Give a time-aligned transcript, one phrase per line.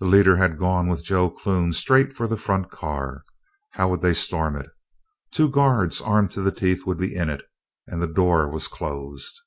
[0.00, 3.24] The leader had gone with Joe Clune straight for the front car.
[3.70, 4.68] How would they storm it?
[5.30, 7.42] Two guards, armed to the teeth, would be in it,
[7.86, 9.40] and the door was closed.